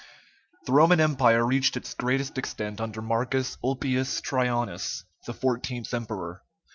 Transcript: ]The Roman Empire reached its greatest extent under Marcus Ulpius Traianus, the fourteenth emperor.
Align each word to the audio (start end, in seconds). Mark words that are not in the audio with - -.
]The 0.65 0.71
Roman 0.71 0.99
Empire 0.99 1.45
reached 1.45 1.77
its 1.77 1.93
greatest 1.93 2.35
extent 2.39 2.81
under 2.81 3.03
Marcus 3.03 3.59
Ulpius 3.63 4.19
Traianus, 4.21 5.03
the 5.27 5.33
fourteenth 5.35 5.93
emperor. 5.93 6.41